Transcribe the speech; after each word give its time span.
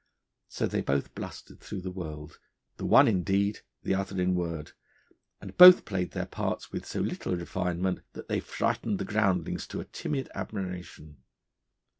So 0.47 0.65
they 0.65 0.81
both 0.81 1.13
blustered 1.13 1.59
through 1.59 1.81
the 1.81 1.91
world, 1.91 2.39
the 2.77 2.87
one 2.87 3.07
in 3.07 3.21
deed, 3.21 3.59
the 3.83 3.93
other 3.93 4.19
in 4.19 4.33
word; 4.33 4.71
and 5.39 5.55
both 5.55 5.85
played 5.85 6.09
their 6.09 6.25
parts 6.25 6.71
with 6.71 6.87
so 6.87 7.01
little 7.01 7.35
refinement 7.35 7.99
that 8.13 8.27
they 8.27 8.39
frightened 8.39 8.97
the 8.97 9.05
groundlings 9.05 9.67
to 9.67 9.79
a 9.79 9.85
timid 9.85 10.27
admiration. 10.33 11.17